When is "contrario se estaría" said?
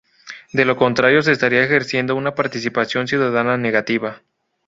0.77-1.63